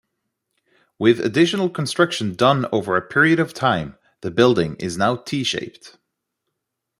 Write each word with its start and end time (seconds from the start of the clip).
With 0.97 1.19
additional 1.19 1.69
construction 1.69 2.33
done 2.33 2.65
over 2.71 2.97
a 2.97 3.03
period 3.03 3.39
of 3.39 3.53
time, 3.53 3.99
the 4.21 4.31
building 4.31 4.75
is 4.77 4.97
now 4.97 5.15
T-shaped. 5.15 5.99